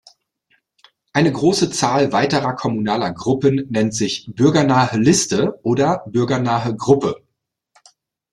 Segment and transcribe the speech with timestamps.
[1.13, 7.21] Eine große Zahl weiterer kommunaler Gruppen nennt sich „bürgernahe Liste“ oder „bürgernahe Gruppe“.